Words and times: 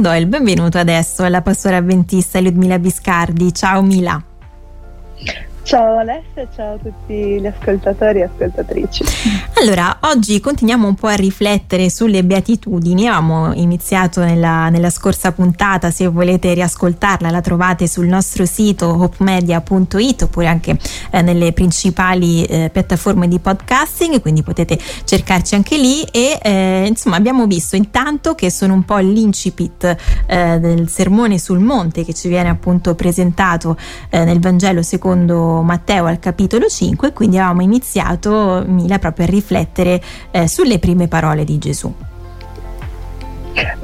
do 0.00 0.12
il 0.12 0.26
benvenuto 0.26 0.78
adesso 0.78 1.22
alla 1.22 1.42
pastora 1.42 1.78
avventista 1.78 2.40
Ludmila 2.40 2.78
Biscardi. 2.78 3.52
Ciao 3.52 3.82
Mila. 3.82 4.35
Ciao 5.66 5.98
Alessia, 5.98 6.46
ciao 6.54 6.74
a 6.74 6.78
tutti 6.78 7.40
gli 7.40 7.44
ascoltatori 7.44 8.20
e 8.20 8.22
ascoltatrici. 8.22 9.02
Allora, 9.54 9.98
oggi 10.02 10.38
continuiamo 10.38 10.86
un 10.86 10.94
po' 10.94 11.08
a 11.08 11.14
riflettere 11.14 11.90
sulle 11.90 12.22
beatitudini. 12.22 13.08
Abbiamo 13.08 13.52
iniziato 13.52 14.20
nella, 14.20 14.68
nella 14.68 14.90
scorsa 14.90 15.32
puntata, 15.32 15.90
se 15.90 16.06
volete 16.06 16.54
riascoltarla 16.54 17.30
la 17.30 17.40
trovate 17.40 17.88
sul 17.88 18.06
nostro 18.06 18.44
sito 18.44 18.86
hopemedia.it 18.86 20.22
oppure 20.22 20.46
anche 20.46 20.78
eh, 21.10 21.22
nelle 21.22 21.52
principali 21.52 22.44
eh, 22.44 22.70
piattaforme 22.72 23.26
di 23.26 23.40
podcasting, 23.40 24.20
quindi 24.20 24.44
potete 24.44 24.78
cercarci 25.02 25.56
anche 25.56 25.76
lì 25.78 26.02
e 26.12 26.38
eh, 26.42 26.84
insomma 26.86 27.16
abbiamo 27.16 27.46
visto 27.48 27.74
intanto 27.74 28.36
che 28.36 28.52
sono 28.52 28.72
un 28.72 28.84
po' 28.84 28.98
l'incipit 28.98 29.96
eh, 30.26 30.60
del 30.60 30.88
sermone 30.88 31.40
sul 31.40 31.58
monte 31.58 32.04
che 32.04 32.14
ci 32.14 32.28
viene 32.28 32.50
appunto 32.50 32.94
presentato 32.94 33.76
eh, 34.10 34.22
nel 34.22 34.38
Vangelo 34.38 34.82
secondo 34.82 35.54
Matteo 35.62 36.06
al 36.06 36.18
capitolo 36.18 36.66
5 36.66 37.08
e 37.08 37.12
quindi 37.12 37.38
avevamo 37.38 37.62
iniziato 37.62 38.64
Mila 38.66 38.98
proprio 38.98 39.26
a 39.26 39.28
riflettere 39.28 40.00
eh, 40.30 40.48
sulle 40.48 40.78
prime 40.78 41.08
parole 41.08 41.44
di 41.44 41.58
Gesù. 41.58 41.92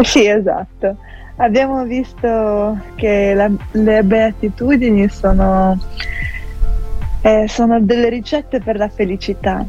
Sì, 0.01 0.27
esatto. 0.27 0.97
Abbiamo 1.37 1.85
visto 1.85 2.79
che 2.95 3.35
la, 3.35 3.51
le 3.73 4.03
beatitudini 4.03 5.09
sono, 5.09 5.79
eh, 7.23 7.47
sono, 7.49 7.81
delle 7.81 8.09
ricette 8.09 8.61
per 8.61 8.77
la 8.77 8.89
felicità, 8.89 9.65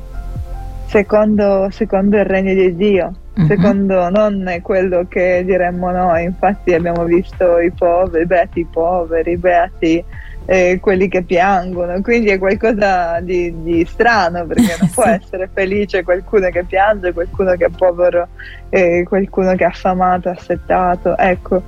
secondo, 0.88 1.70
secondo 1.72 2.18
il 2.18 2.26
regno 2.26 2.54
di 2.54 2.76
Dio. 2.76 3.14
Uh-huh. 3.36 3.46
Secondo 3.48 4.10
non 4.10 4.60
quello 4.62 5.08
che 5.10 5.44
diremmo 5.44 5.90
noi, 5.90 6.26
infatti 6.26 6.74
abbiamo 6.74 7.04
visto 7.06 7.58
i 7.60 7.72
poveri, 7.72 8.24
i 8.24 8.28
beati 8.28 8.68
poveri, 8.72 9.32
i 9.32 9.38
beati 9.38 10.04
eh, 10.46 10.80
quelli 10.82 11.08
che 11.08 11.24
piangono, 11.24 12.02
quindi 12.02 12.30
è 12.30 12.38
qualcosa 12.38 13.20
di, 13.22 13.54
di 13.64 13.86
strano 13.86 14.46
perché 14.46 14.76
non 14.80 14.90
può 14.90 15.06
essere 15.08 15.50
felice 15.54 16.04
qualcuno 16.04 16.50
che 16.50 16.64
piange, 16.64 17.14
qualcuno 17.14 17.56
che 17.56 17.66
è 17.66 17.70
povero, 17.70 18.28
eh, 18.70 19.06
qualcuno 19.08 19.56
che 19.56 19.64
è 19.64 19.68
affamato, 19.68 20.30
assettato, 20.30 21.18
ecco. 21.18 21.62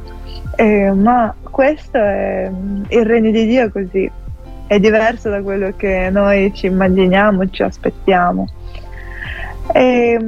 Eh, 0.57 0.91
ma 0.91 1.33
questo 1.41 1.97
è 1.97 2.49
il 2.89 3.05
regno 3.05 3.31
di 3.31 3.45
Dio 3.45 3.69
così, 3.71 4.09
è 4.67 4.79
diverso 4.79 5.29
da 5.29 5.41
quello 5.41 5.73
che 5.75 6.09
noi 6.11 6.53
ci 6.53 6.65
immaginiamo, 6.65 7.49
ci 7.49 7.63
aspettiamo. 7.63 8.47
E, 9.71 10.19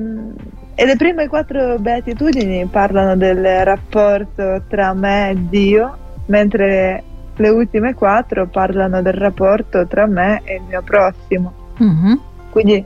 e 0.73 0.85
le 0.85 0.95
prime 0.95 1.27
quattro 1.27 1.77
beatitudini 1.79 2.65
parlano 2.65 3.15
del 3.15 3.63
rapporto 3.63 4.63
tra 4.67 4.93
me 4.93 5.31
e 5.31 5.35
Dio, 5.49 5.97
mentre 6.27 7.03
le 7.37 7.49
ultime 7.49 7.93
quattro 7.93 8.47
parlano 8.47 9.01
del 9.01 9.13
rapporto 9.13 9.87
tra 9.87 10.05
me 10.05 10.41
e 10.43 10.55
il 10.55 10.63
mio 10.67 10.81
prossimo. 10.81 11.53
Mm-hmm. 11.81 12.13
Quindi, 12.49 12.85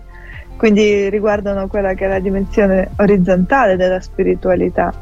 quindi 0.58 1.10
riguardano 1.10 1.68
quella 1.68 1.94
che 1.94 2.06
è 2.06 2.08
la 2.08 2.20
dimensione 2.20 2.92
orizzontale 2.98 3.76
della 3.76 4.02
spiritualità. 4.02 4.94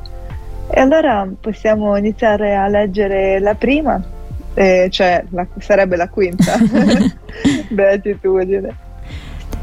E 0.71 0.79
allora 0.79 1.27
possiamo 1.39 1.95
iniziare 1.97 2.55
a 2.55 2.67
leggere 2.67 3.39
la 3.39 3.55
prima, 3.55 4.01
eh, 4.53 4.87
cioè 4.91 5.23
la, 5.29 5.45
sarebbe 5.57 5.95
la 5.95 6.07
quinta 6.09 6.57
beatitudine. 7.69 8.87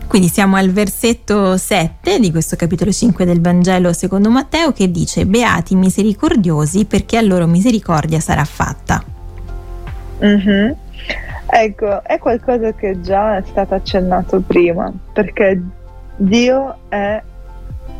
Quindi 0.09 0.29
siamo 0.29 0.57
al 0.57 0.71
versetto 0.71 1.57
7 1.57 2.19
di 2.19 2.31
questo 2.31 2.57
capitolo 2.57 2.93
5 2.93 3.25
del 3.25 3.41
Vangelo 3.41 3.93
secondo 3.93 4.31
Matteo 4.31 4.73
che 4.73 4.91
dice 4.91 5.27
Beati 5.27 5.75
misericordiosi 5.75 6.85
perché 6.85 7.19
a 7.19 7.23
loro 7.23 7.47
misericordia 7.47 8.21
sarà 8.21 8.45
fatta. 8.45 9.16
Mm-hmm. 10.25 10.73
Ecco, 11.49 12.03
è 12.03 12.19
qualcosa 12.19 12.73
che 12.73 13.01
già 13.01 13.37
è 13.37 13.43
stato 13.47 13.75
accennato 13.75 14.41
prima, 14.41 14.93
perché 15.13 15.61
Dio 16.17 16.77
è 16.89 17.23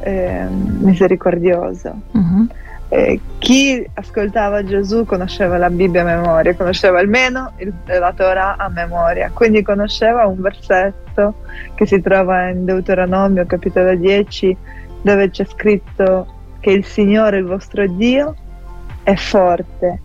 eh, 0.01 0.47
misericordioso. 0.49 1.95
Mm-hmm. 2.17 2.45
Eh, 2.89 3.21
chi 3.39 3.85
ascoltava 3.95 4.65
Gesù 4.65 5.05
conosceva 5.05 5.59
la 5.59 5.71
Bibbia 5.71 6.03
a 6.03 6.05
memoria, 6.05 6.55
conosceva 6.55 7.01
almeno 7.01 7.53
il, 7.57 7.73
la 7.85 8.13
Torah 8.13 8.57
a 8.57 8.69
memoria, 8.69 9.31
quindi 9.33 9.63
conosceva 9.63 10.27
un 10.27 10.41
versetto 10.41 11.43
che 11.75 11.87
si 11.87 12.01
trova 12.01 12.49
in 12.49 12.65
Deuteronomio 12.65 13.45
capitolo 13.47 13.95
10 13.95 14.57
dove 15.03 15.31
c'è 15.31 15.45
scritto 15.45 16.27
che 16.61 16.71
il 16.71 16.85
Signore, 16.85 17.39
il 17.39 17.45
vostro 17.45 17.87
Dio, 17.89 18.35
è 19.03 19.15
forte 19.15 20.01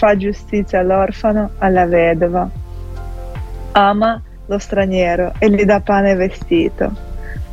fa 0.00 0.16
giustizia 0.16 0.78
all'orfano, 0.78 1.50
alla 1.58 1.84
vedova, 1.84 2.48
ama 3.72 4.22
lo 4.46 4.58
straniero 4.58 5.34
e 5.38 5.50
gli 5.50 5.62
dà 5.64 5.80
pane 5.80 6.12
e 6.12 6.14
vestito. 6.14 6.90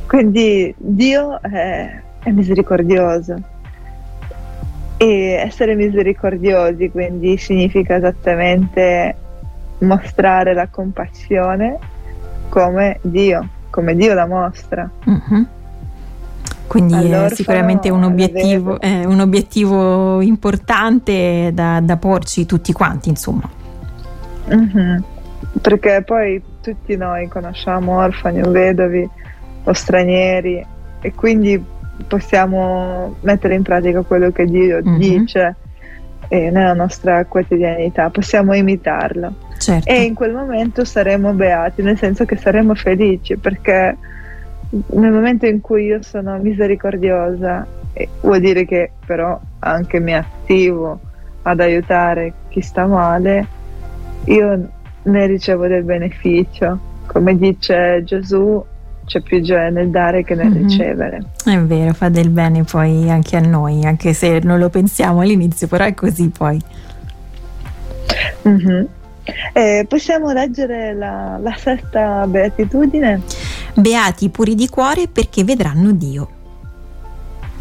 Quindi 0.07 0.73
Dio 0.77 1.41
è, 1.41 2.01
è 2.23 2.29
misericordioso. 2.29 3.35
E 4.95 5.31
essere 5.45 5.75
misericordiosi 5.75 6.89
quindi 6.89 7.35
significa 7.35 7.97
esattamente 7.97 9.13
mostrare 9.79 10.53
la 10.53 10.67
compassione 10.69 11.77
come 12.47 12.99
Dio, 13.01 13.45
come 13.69 13.93
Dio 13.93 14.13
la 14.13 14.25
mostra. 14.25 14.89
Mm-hmm. 15.07 15.43
Quindi 16.67 17.09
è 17.09 17.29
sicuramente 17.29 17.89
un 17.89 18.03
obiettivo, 18.03 18.79
è 18.79 19.05
un 19.05 19.19
obiettivo 19.21 20.21
importante 20.21 21.51
da, 21.53 21.79
da, 21.81 21.97
porci 21.97 22.45
tutti 22.45 22.73
quanti, 22.73 23.09
insomma. 23.09 23.49
Mm-hmm. 24.53 24.97
Perché 25.61 26.03
poi 26.05 26.41
tutti 26.61 26.95
noi 26.97 27.27
conosciamo 27.29 27.97
orfani 27.97 28.41
o 28.41 28.51
vedovi 28.51 29.09
o 29.63 29.73
stranieri 29.73 30.65
e 30.99 31.13
quindi 31.13 31.63
possiamo 32.07 33.15
mettere 33.21 33.55
in 33.55 33.63
pratica 33.63 34.01
quello 34.01 34.31
che 34.31 34.45
Dio 34.45 34.81
mm-hmm. 34.81 34.97
dice 34.97 35.55
eh, 36.27 36.49
nella 36.51 36.73
nostra 36.73 37.25
quotidianità, 37.25 38.09
possiamo 38.09 38.53
imitarlo. 38.53 39.33
Certo. 39.57 39.89
E 39.89 40.03
in 40.03 40.13
quel 40.13 40.33
momento 40.33 40.85
saremo 40.85 41.31
beati, 41.31 41.81
nel 41.81 41.97
senso 41.97 42.25
che 42.25 42.35
saremo 42.35 42.75
felici 42.75 43.37
perché 43.37 43.97
nel 44.69 45.11
momento 45.11 45.45
in 45.45 45.61
cui 45.61 45.85
io 45.85 46.01
sono 46.01 46.37
misericordiosa, 46.37 47.65
vuol 48.21 48.39
dire 48.39 48.65
che 48.65 48.91
però 49.05 49.39
anche 49.59 49.99
mi 49.99 50.13
attivo 50.13 50.99
ad 51.43 51.59
aiutare 51.59 52.33
chi 52.49 52.61
sta 52.61 52.85
male, 52.85 53.47
io 54.25 54.69
ne 55.03 55.25
ricevo 55.25 55.67
del 55.67 55.83
beneficio. 55.83 56.79
Come 57.05 57.37
dice 57.37 58.03
Gesù, 58.03 58.63
c'è 59.05 59.21
più 59.21 59.41
gioia 59.41 59.69
nel 59.69 59.89
dare 59.89 60.23
che 60.23 60.35
nel 60.35 60.49
mm-hmm. 60.49 60.63
ricevere. 60.63 61.23
È 61.45 61.57
vero, 61.59 61.93
fa 61.93 62.09
del 62.09 62.29
bene 62.29 62.63
poi 62.63 63.09
anche 63.09 63.37
a 63.37 63.39
noi, 63.39 63.85
anche 63.85 64.13
se 64.13 64.39
non 64.43 64.59
lo 64.59 64.69
pensiamo 64.69 65.21
all'inizio, 65.21 65.67
però 65.67 65.85
è 65.85 65.93
così 65.93 66.29
poi. 66.29 66.61
Mm-hmm. 68.47 68.85
Eh, 69.53 69.85
possiamo 69.87 70.31
leggere 70.31 70.93
la, 70.93 71.37
la 71.41 71.55
sesta 71.57 72.25
beatitudine? 72.27 73.21
Beati 73.77 74.29
puri 74.29 74.55
di 74.55 74.67
cuore 74.69 75.07
perché 75.07 75.43
vedranno 75.43 75.91
Dio. 75.91 76.29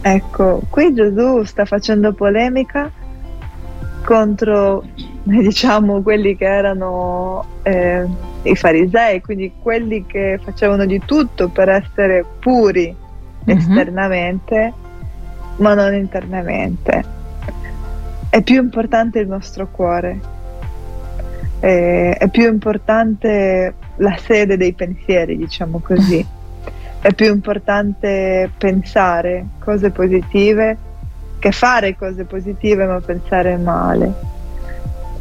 Ecco, 0.01 0.63
qui 0.71 0.95
Gesù 0.95 1.43
sta 1.45 1.65
facendo 1.65 2.13
polemica 2.13 2.91
contro, 4.05 4.85
diciamo, 5.23 6.01
quelli 6.01 6.37
che 6.37 6.47
erano 6.47 7.45
eh, 7.63 8.07
i 8.43 8.57
farisei, 8.57 9.21
quindi 9.21 9.53
quelli 9.61 10.07
che 10.07 10.41
facevano 10.43 10.87
di 10.87 11.01
tutto 11.05 11.49
per 11.49 11.69
essere 11.69 12.25
puri 12.39 12.95
mm-hmm. 12.95 13.59
esternamente, 13.59 14.73
ma 15.57 15.75
non 15.75 15.95
internamente. 15.95 17.05
È 18.31 18.43
più 18.43 18.63
importante 18.63 19.19
il 19.19 19.29
nostro 19.29 19.69
cuore 19.71 20.35
eh, 21.61 22.13
è 22.13 22.29
più 22.29 22.49
importante 22.49 23.75
la 23.97 24.17
sede 24.17 24.57
dei 24.57 24.73
pensieri, 24.73 25.37
diciamo 25.37 25.81
così. 25.81 26.25
È 27.01 27.13
più 27.13 27.33
importante 27.33 28.51
pensare 28.57 29.47
cose 29.59 29.91
positive 29.91 30.77
che 31.39 31.53
fare 31.53 31.97
cose 31.97 32.25
positive 32.25 32.87
ma 32.87 33.01
pensare 33.01 33.57
male. 33.57 34.13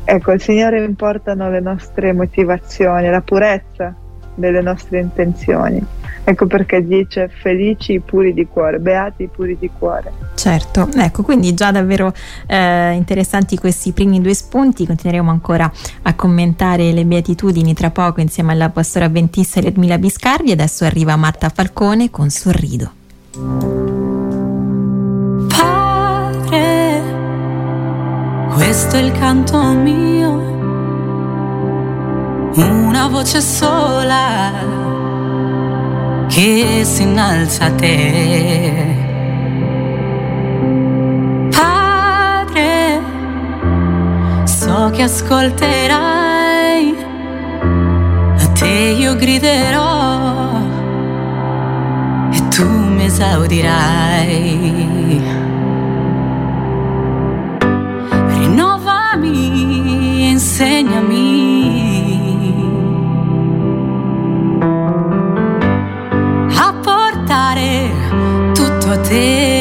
Ecco, 0.03 0.31
al 0.31 0.41
Signore 0.41 0.83
importano 0.83 1.49
le 1.49 1.59
nostre 1.59 2.13
motivazioni, 2.13 3.09
la 3.09 3.21
purezza 3.21 3.93
delle 4.35 4.61
nostre 4.61 4.99
intenzioni. 4.99 5.83
Ecco 6.27 6.47
perché 6.47 6.83
dice 6.83 7.29
felici 7.29 7.93
i 7.93 7.99
puri 7.99 8.33
di 8.33 8.47
cuore, 8.47 8.79
beati 8.79 9.23
i 9.23 9.27
puri 9.27 9.55
di 9.59 9.69
cuore. 9.77 10.11
Certo, 10.33 10.89
ecco, 10.95 11.21
quindi 11.21 11.53
già 11.53 11.69
davvero 11.71 12.11
eh, 12.47 12.93
interessanti 12.93 13.57
questi 13.57 13.91
primi 13.91 14.19
due 14.19 14.33
spunti, 14.33 14.87
continueremo 14.87 15.29
ancora 15.29 15.71
a 16.01 16.13
commentare 16.15 16.91
le 16.93 17.05
beatitudini 17.05 17.75
tra 17.75 17.91
poco 17.91 18.21
insieme 18.21 18.53
alla 18.53 18.69
pastora 18.69 19.07
Ventissa 19.07 19.61
Ludmila 19.61 19.99
Biscardi, 19.99 20.51
adesso 20.51 20.83
arriva 20.83 21.15
Marta 21.15 21.49
Falcone 21.49 22.09
con 22.09 22.31
Sorrido. 22.31 22.91
Padre, 25.47 27.03
questo 28.55 28.95
è 28.95 28.99
il 28.99 29.11
canto 29.11 29.61
mio, 29.73 30.31
una 32.55 33.07
voce 33.09 33.41
sola 33.41 34.84
che 36.27 36.81
si 36.83 37.03
innalza 37.03 37.65
a 37.65 37.71
te. 37.71 39.03
Padre, 41.49 42.99
so 44.43 44.89
che 44.91 45.03
ascolterai, 45.03 46.95
a 48.39 48.47
te 48.49 48.95
io 48.97 49.15
griderò 49.15 50.59
e 52.31 52.47
tu 52.49 52.67
mi 52.67 53.05
esaudirai. 53.05 55.04
Tutto 68.95 69.54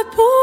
a 0.00 0.04
te. 0.04 0.39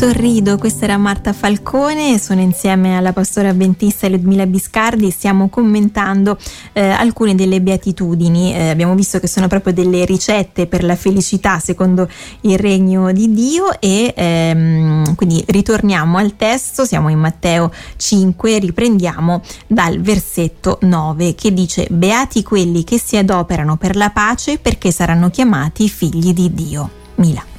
Sorrido, 0.00 0.56
questa 0.56 0.84
era 0.84 0.96
Marta 0.96 1.34
Falcone, 1.34 2.18
sono 2.18 2.40
insieme 2.40 2.96
alla 2.96 3.12
pastora 3.12 3.50
avventista 3.50 4.08
Ludmila 4.08 4.46
Biscardi, 4.46 5.10
stiamo 5.10 5.50
commentando 5.50 6.38
eh, 6.72 6.88
alcune 6.88 7.34
delle 7.34 7.60
beatitudini, 7.60 8.54
eh, 8.54 8.70
abbiamo 8.70 8.94
visto 8.94 9.20
che 9.20 9.26
sono 9.28 9.46
proprio 9.46 9.74
delle 9.74 10.06
ricette 10.06 10.66
per 10.66 10.84
la 10.84 10.96
felicità 10.96 11.58
secondo 11.58 12.08
il 12.40 12.56
regno 12.56 13.12
di 13.12 13.30
Dio 13.34 13.78
e 13.78 14.14
ehm, 14.16 15.14
quindi 15.16 15.44
ritorniamo 15.46 16.16
al 16.16 16.34
testo, 16.34 16.86
siamo 16.86 17.10
in 17.10 17.18
Matteo 17.18 17.70
5, 17.96 18.58
riprendiamo 18.58 19.42
dal 19.66 20.00
versetto 20.00 20.78
9 20.80 21.34
che 21.34 21.52
dice 21.52 21.86
Beati 21.90 22.42
quelli 22.42 22.84
che 22.84 22.98
si 22.98 23.18
adoperano 23.18 23.76
per 23.76 23.96
la 23.96 24.08
pace 24.08 24.56
perché 24.56 24.92
saranno 24.92 25.28
chiamati 25.28 25.90
figli 25.90 26.32
di 26.32 26.54
Dio. 26.54 26.90
Mila. 27.16 27.49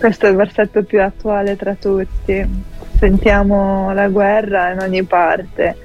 Questo 0.00 0.24
è 0.24 0.30
il 0.30 0.36
versetto 0.36 0.82
più 0.82 1.02
attuale 1.02 1.56
tra 1.56 1.74
tutti. 1.74 2.42
Sentiamo 2.96 3.92
la 3.92 4.08
guerra 4.08 4.72
in 4.72 4.78
ogni 4.78 5.02
parte. 5.02 5.76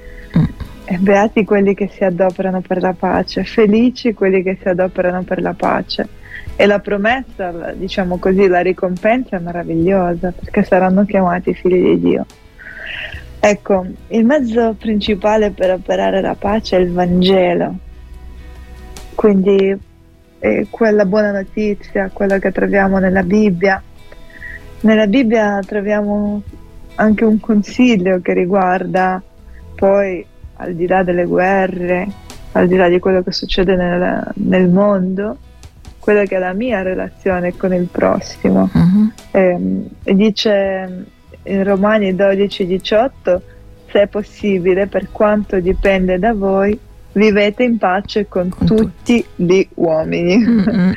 E 0.86 0.96
beati 0.96 1.44
quelli 1.44 1.74
che 1.74 1.90
si 1.92 2.02
adoperano 2.02 2.62
per 2.62 2.80
la 2.80 2.94
pace, 2.94 3.44
felici 3.44 4.14
quelli 4.14 4.42
che 4.42 4.56
si 4.58 4.68
adoperano 4.70 5.22
per 5.22 5.42
la 5.42 5.52
pace. 5.52 6.08
E 6.56 6.64
la 6.64 6.78
promessa, 6.78 7.74
diciamo 7.74 8.16
così, 8.16 8.46
la 8.46 8.60
ricompensa 8.60 9.36
è 9.36 9.38
meravigliosa 9.38 10.32
perché 10.32 10.64
saranno 10.64 11.04
chiamati 11.04 11.52
figli 11.52 11.90
di 11.90 12.00
Dio. 12.00 12.24
Ecco, 13.38 13.86
il 14.08 14.24
mezzo 14.24 14.74
principale 14.78 15.50
per 15.50 15.72
operare 15.72 16.22
la 16.22 16.36
pace 16.38 16.78
è 16.78 16.80
il 16.80 16.90
Vangelo. 16.90 17.74
Quindi 19.14 19.78
è 20.38 20.66
quella 20.70 21.04
buona 21.04 21.32
notizia, 21.32 22.08
quella 22.10 22.38
che 22.38 22.50
troviamo 22.50 22.98
nella 22.98 23.22
Bibbia, 23.22 23.82
nella 24.86 25.08
Bibbia 25.08 25.58
troviamo 25.66 26.42
anche 26.94 27.24
un 27.24 27.40
consiglio 27.40 28.20
che 28.20 28.32
riguarda 28.32 29.20
poi, 29.74 30.24
al 30.54 30.74
di 30.74 30.86
là 30.86 31.02
delle 31.02 31.24
guerre, 31.24 32.08
al 32.52 32.68
di 32.68 32.76
là 32.76 32.88
di 32.88 33.00
quello 33.00 33.22
che 33.22 33.32
succede 33.32 33.74
nel, 33.74 34.32
nel 34.34 34.68
mondo, 34.68 35.38
quella 35.98 36.22
che 36.24 36.36
è 36.36 36.38
la 36.38 36.52
mia 36.52 36.82
relazione 36.82 37.56
con 37.56 37.74
il 37.74 37.88
prossimo. 37.90 38.70
Uh-huh. 38.72 39.10
E, 39.32 40.14
dice 40.14 41.04
in 41.42 41.64
Romani 41.64 42.12
12-18, 42.12 43.40
se 43.90 44.02
è 44.02 44.06
possibile, 44.06 44.86
per 44.86 45.08
quanto 45.10 45.58
dipende 45.58 46.18
da 46.18 46.32
voi, 46.32 46.78
vivete 47.12 47.64
in 47.64 47.76
pace 47.76 48.28
con, 48.28 48.48
con 48.50 48.66
tutti, 48.66 48.84
tutti 48.84 49.26
gli 49.34 49.66
uomini. 49.74 50.44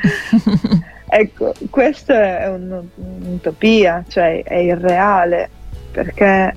Ecco, 1.12 1.52
questa 1.70 2.38
è 2.38 2.48
un'utopia, 2.48 4.04
cioè 4.06 4.44
è 4.44 4.58
irreale, 4.58 5.50
perché 5.90 6.54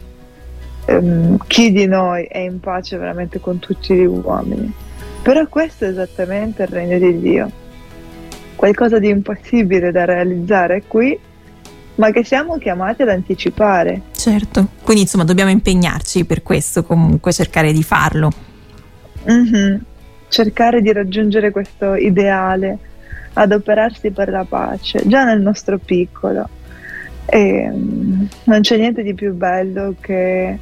ehm, 0.85 1.37
chi 1.47 1.71
di 1.71 1.87
noi 1.87 2.25
è 2.25 2.37
in 2.37 2.59
pace 2.59 2.97
veramente 2.97 3.39
con 3.39 3.57
tutti 3.57 3.95
gli 3.95 4.05
uomini. 4.05 4.71
Però 5.23 5.47
questo 5.47 5.85
è 5.85 5.87
esattamente 5.87 6.61
il 6.61 6.67
regno 6.67 6.99
di 6.99 7.19
Dio. 7.19 7.51
Qualcosa 8.55 8.99
di 8.99 9.09
impossibile 9.09 9.91
da 9.91 10.05
realizzare 10.05 10.83
qui, 10.85 11.17
ma 11.95 12.11
che 12.11 12.23
siamo 12.23 12.59
chiamati 12.59 13.01
ad 13.01 13.09
anticipare. 13.09 14.01
Certo, 14.11 14.67
quindi 14.83 15.01
insomma 15.01 15.23
dobbiamo 15.23 15.49
impegnarci 15.49 16.25
per 16.25 16.43
questo 16.43 16.83
comunque, 16.83 17.33
cercare 17.33 17.71
di 17.71 17.81
farlo. 17.81 18.31
Mm-hmm. 19.31 19.77
Cercare 20.27 20.81
di 20.81 20.93
raggiungere 20.93 21.49
questo 21.49 21.95
ideale, 21.95 22.77
adoperarsi 23.33 24.11
per 24.11 24.29
la 24.29 24.45
pace, 24.47 25.01
già 25.05 25.23
nel 25.23 25.41
nostro 25.41 25.77
piccolo. 25.77 26.47
E, 27.25 27.69
um, 27.71 28.27
non 28.45 28.61
c'è 28.61 28.77
niente 28.77 29.01
di 29.01 29.13
più 29.13 29.33
bello 29.33 29.95
che 29.99 30.57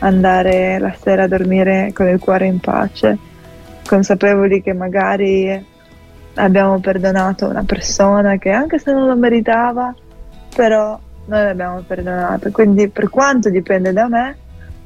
andare 0.00 0.78
la 0.78 0.94
sera 0.98 1.24
a 1.24 1.28
dormire 1.28 1.90
con 1.94 2.08
il 2.08 2.18
cuore 2.18 2.46
in 2.46 2.58
pace, 2.58 3.18
consapevoli 3.86 4.62
che 4.62 4.72
magari 4.72 5.66
abbiamo 6.34 6.78
perdonato 6.80 7.46
una 7.46 7.64
persona 7.64 8.36
che 8.36 8.50
anche 8.50 8.78
se 8.78 8.92
non 8.92 9.06
lo 9.06 9.16
meritava, 9.16 9.94
però 10.54 10.98
noi 11.26 11.44
l'abbiamo 11.44 11.82
perdonato. 11.86 12.50
Quindi 12.50 12.88
per 12.88 13.08
quanto 13.08 13.50
dipende 13.50 13.92
da 13.92 14.08
me, 14.08 14.36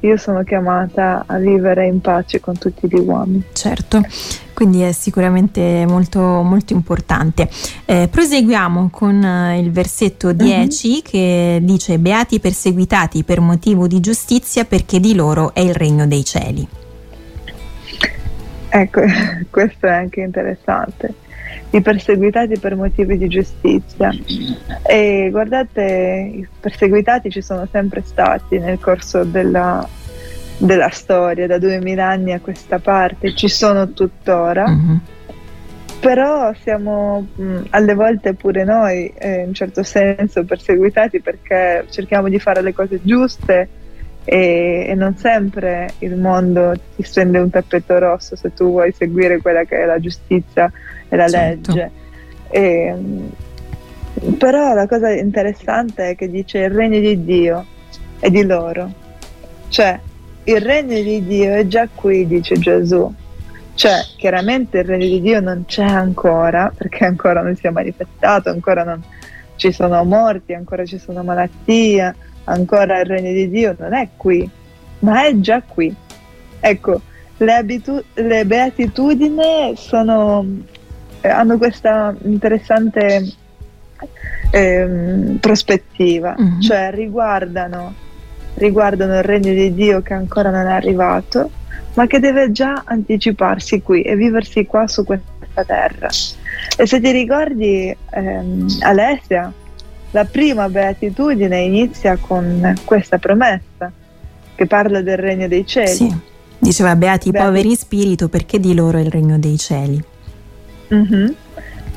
io 0.01 0.17
sono 0.17 0.43
chiamata 0.43 1.23
a 1.25 1.37
vivere 1.37 1.87
in 1.87 2.01
pace 2.01 2.39
con 2.39 2.57
tutti 2.57 2.87
gli 2.87 2.99
uomini. 2.99 3.43
Certo, 3.53 4.01
quindi 4.53 4.81
è 4.81 4.91
sicuramente 4.91 5.85
molto, 5.87 6.19
molto 6.19 6.73
importante. 6.73 7.49
Eh, 7.85 8.07
proseguiamo 8.09 8.89
con 8.91 9.23
eh, 9.23 9.59
il 9.59 9.71
versetto 9.71 10.31
10 10.31 10.87
mm-hmm. 10.87 10.99
che 11.03 11.59
dice 11.61 11.99
Beati 11.99 12.39
perseguitati 12.39 13.23
per 13.23 13.39
motivo 13.39 13.87
di 13.87 13.99
giustizia 13.99 14.65
perché 14.65 14.99
di 14.99 15.15
loro 15.15 15.53
è 15.53 15.61
il 15.61 15.73
regno 15.73 16.05
dei 16.05 16.23
cieli. 16.23 16.67
Ecco, 18.69 19.01
questo 19.49 19.87
è 19.87 19.91
anche 19.91 20.21
interessante 20.21 21.23
i 21.71 21.81
perseguitati 21.81 22.59
per 22.59 22.75
motivi 22.75 23.17
di 23.17 23.27
giustizia. 23.27 24.11
E 24.83 25.29
guardate, 25.31 26.31
i 26.33 26.47
perseguitati 26.59 27.29
ci 27.29 27.41
sono 27.41 27.67
sempre 27.71 28.01
stati 28.03 28.59
nel 28.59 28.79
corso 28.79 29.23
della, 29.23 29.87
della 30.57 30.89
storia, 30.89 31.47
da 31.47 31.57
duemila 31.57 32.07
anni 32.07 32.33
a 32.33 32.39
questa 32.39 32.79
parte, 32.79 33.35
ci 33.35 33.47
sono 33.47 33.91
tuttora. 33.91 34.67
Mm-hmm. 34.67 34.95
Però 35.99 36.53
siamo 36.61 37.27
mh, 37.35 37.61
alle 37.71 37.93
volte 37.95 38.33
pure 38.33 38.63
noi, 38.63 39.11
eh, 39.17 39.41
in 39.41 39.47
un 39.47 39.53
certo 39.53 39.81
senso, 39.81 40.43
perseguitati 40.43 41.19
perché 41.19 41.85
cerchiamo 41.89 42.29
di 42.29 42.37
fare 42.37 42.61
le 42.61 42.73
cose 42.73 42.99
giuste, 43.01 43.67
e, 44.25 44.87
e, 44.89 44.95
non 44.95 45.15
sempre 45.15 45.91
il 45.99 46.15
mondo 46.15 46.73
ti 46.95 47.03
stende 47.03 47.37
un 47.37 47.49
tappeto 47.49 47.99
rosso 47.99 48.35
se 48.35 48.53
tu 48.53 48.71
vuoi 48.71 48.91
seguire 48.91 49.39
quella 49.39 49.63
che 49.63 49.83
è 49.83 49.85
la 49.85 49.99
giustizia 49.99 50.71
e 51.07 51.15
la 51.15 51.27
certo. 51.27 51.71
legge. 51.71 51.91
E, 52.49 52.95
però 54.37 54.73
la 54.73 54.87
cosa 54.87 55.11
interessante 55.11 56.09
è 56.09 56.15
che 56.15 56.29
dice 56.29 56.59
il 56.59 56.71
regno 56.71 56.99
di 56.99 57.23
Dio 57.23 57.65
è 58.19 58.29
di 58.29 58.43
loro. 58.43 58.91
Cioè, 59.67 59.99
il 60.45 60.61
regno 60.61 61.01
di 61.01 61.25
Dio 61.25 61.53
è 61.53 61.67
già 61.67 61.87
qui, 61.93 62.25
dice 62.25 62.57
Gesù. 62.57 63.13
Cioè, 63.75 63.99
chiaramente 64.17 64.79
il 64.79 64.85
regno 64.85 65.05
di 65.05 65.21
Dio 65.21 65.39
non 65.41 65.65
c'è 65.67 65.83
ancora, 65.83 66.71
perché 66.75 67.05
ancora 67.05 67.41
non 67.41 67.55
si 67.55 67.67
è 67.67 67.69
manifestato, 67.69 68.49
ancora 68.49 68.83
non 68.83 69.03
ci 69.57 69.71
sono 69.71 70.03
morti, 70.03 70.53
ancora 70.53 70.85
ci 70.85 70.97
sono 70.97 71.23
malattie, 71.23 72.15
ancora 72.45 72.99
il 72.99 73.05
regno 73.05 73.31
di 73.31 73.49
Dio 73.49 73.75
non 73.77 73.93
è 73.93 74.09
qui, 74.15 74.49
ma 74.99 75.25
è 75.25 75.39
già 75.39 75.61
qui. 75.61 75.93
Ecco, 76.59 77.01
le, 77.37 77.53
abitu- 77.53 78.03
le 78.13 78.45
beatitudini 78.45 79.73
sono, 79.75 80.45
eh, 81.21 81.27
hanno 81.29 81.57
questa 81.57 82.15
interessante 82.23 83.33
eh, 84.51 85.37
prospettiva, 85.39 86.35
mm-hmm. 86.39 86.59
cioè 86.61 86.91
riguardano, 86.91 87.93
riguardano 88.55 89.17
il 89.17 89.23
regno 89.23 89.53
di 89.53 89.73
Dio 89.73 90.01
che 90.01 90.13
ancora 90.13 90.49
non 90.49 90.67
è 90.67 90.73
arrivato, 90.73 91.51
ma 91.95 92.07
che 92.07 92.19
deve 92.19 92.51
già 92.51 92.83
anticiparsi 92.85 93.81
qui 93.81 94.01
e 94.01 94.15
viversi 94.15 94.65
qua 94.65 94.87
su 94.87 95.03
questa 95.03 95.63
terra. 95.65 96.09
E 96.77 96.85
se 96.85 96.99
ti 96.99 97.11
ricordi, 97.11 97.95
ehm, 98.11 98.67
Alessia, 98.81 99.51
la 100.15 100.23
prima 100.23 100.69
beatitudine 100.69 101.59
inizia 101.59 102.15
con 102.15 102.73
questa 102.85 103.17
promessa 103.17 103.91
che 104.55 104.65
parla 104.65 105.01
del 105.01 105.17
regno 105.17 105.49
dei 105.49 105.65
cieli. 105.67 105.89
Sì. 105.89 106.15
Diceva 106.57 106.95
beati 106.95 107.27
i 107.27 107.31
poveri 107.33 107.71
in 107.71 107.75
spirito 107.75 108.29
perché 108.29 108.57
di 108.61 108.73
loro 108.73 108.97
è 108.97 109.01
il 109.01 109.11
regno 109.11 109.37
dei 109.37 109.57
cieli. 109.57 110.01
Mm-hmm. 110.93 111.27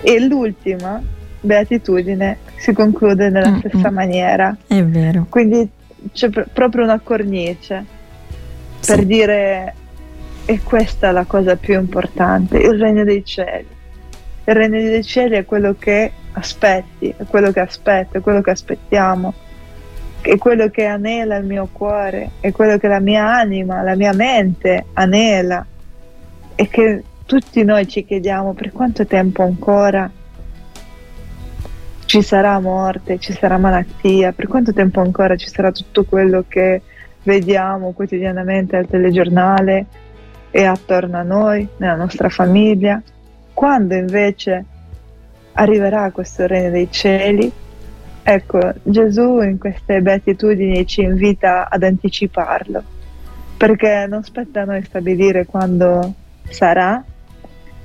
E 0.00 0.20
l'ultima 0.26 1.00
beatitudine 1.40 2.38
si 2.56 2.72
conclude 2.72 3.30
nella 3.30 3.50
Mm-mm. 3.50 3.60
stessa 3.60 3.90
maniera. 3.92 4.56
È 4.66 4.82
vero. 4.82 5.26
Quindi 5.28 5.68
c'è 6.12 6.28
pr- 6.28 6.48
proprio 6.52 6.82
una 6.82 6.98
cornice 6.98 7.84
sì. 8.80 8.94
per 8.94 9.04
dire 9.04 9.74
e 10.44 10.60
questa 10.64 11.10
è 11.10 11.12
la 11.12 11.24
cosa 11.24 11.54
più 11.54 11.78
importante, 11.78 12.58
il 12.58 12.76
regno 12.80 13.04
dei 13.04 13.24
cieli. 13.24 13.76
Il 14.48 14.54
regno 14.54 14.78
dei 14.78 15.04
cieli 15.04 15.36
è 15.36 15.44
quello 15.44 15.74
che 15.78 16.10
aspetti, 16.32 17.12
è 17.14 17.24
quello 17.24 17.52
che 17.52 17.60
aspetto, 17.60 18.16
è 18.16 18.20
quello 18.22 18.40
che 18.40 18.50
aspettiamo, 18.50 19.34
è 20.22 20.38
quello 20.38 20.70
che 20.70 20.86
anela 20.86 21.36
il 21.36 21.44
mio 21.44 21.68
cuore, 21.70 22.30
è 22.40 22.50
quello 22.50 22.78
che 22.78 22.88
la 22.88 22.98
mia 22.98 23.28
anima, 23.30 23.82
la 23.82 23.94
mia 23.94 24.14
mente 24.14 24.86
anela. 24.94 25.66
E 26.54 26.66
che 26.68 27.02
tutti 27.26 27.62
noi 27.62 27.86
ci 27.88 28.06
chiediamo 28.06 28.54
per 28.54 28.72
quanto 28.72 29.04
tempo 29.04 29.42
ancora 29.42 30.10
ci 32.06 32.22
sarà 32.22 32.58
morte, 32.58 33.18
ci 33.18 33.34
sarà 33.34 33.58
malattia, 33.58 34.32
per 34.32 34.46
quanto 34.46 34.72
tempo 34.72 35.02
ancora 35.02 35.36
ci 35.36 35.50
sarà 35.50 35.70
tutto 35.72 36.04
quello 36.04 36.46
che 36.48 36.80
vediamo 37.22 37.92
quotidianamente 37.92 38.78
al 38.78 38.86
telegiornale 38.86 39.84
e 40.50 40.64
attorno 40.64 41.18
a 41.18 41.22
noi, 41.22 41.68
nella 41.76 41.96
nostra 41.96 42.30
famiglia, 42.30 43.02
quando 43.58 43.96
invece 43.96 44.64
arriverà 45.54 46.12
questo 46.12 46.46
regno 46.46 46.70
dei 46.70 46.86
cieli. 46.92 47.50
Ecco, 48.22 48.60
Gesù 48.84 49.40
in 49.40 49.58
queste 49.58 50.00
beatitudini 50.00 50.86
ci 50.86 51.00
invita 51.00 51.68
ad 51.68 51.82
anticiparlo, 51.82 52.80
perché 53.56 54.06
non 54.08 54.22
spetta 54.22 54.60
a 54.60 54.64
noi 54.64 54.84
stabilire 54.84 55.44
quando 55.44 56.14
sarà, 56.48 57.02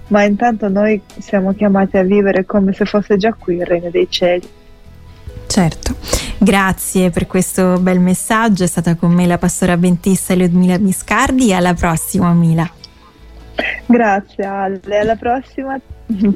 ma 0.10 0.22
intanto 0.22 0.70
noi 0.70 1.02
siamo 1.18 1.54
chiamati 1.54 1.98
a 1.98 2.04
vivere 2.04 2.46
come 2.46 2.72
se 2.74 2.86
fosse 2.86 3.18
già 3.18 3.34
qui 3.34 3.56
il 3.56 3.66
regno 3.66 3.90
dei 3.90 4.06
cieli. 4.08 4.48
Certo, 5.48 5.96
grazie 6.38 7.10
per 7.10 7.26
questo 7.26 7.80
bel 7.80 8.00
messaggio, 8.00 8.64
è 8.64 8.68
stata 8.68 8.94
con 8.94 9.12
me 9.12 9.26
la 9.26 9.40
pastora 9.40 9.74
avventista 9.74 10.36
Ludmila 10.36 10.78
Miscardi, 10.78 11.52
alla 11.52 11.74
prossima 11.74 12.32
Mila. 12.32 12.72
Grazie 13.86 14.44
Ale, 14.46 15.00
alla 15.00 15.16
prossima. 15.16 15.80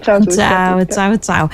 Ciao 0.01 0.15
a 0.15 0.19
tutti. 0.19 0.35
Ciao, 0.35 0.85
ciao, 0.85 1.17
ciao. 1.17 1.49